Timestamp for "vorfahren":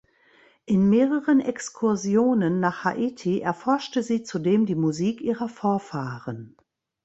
5.47-6.57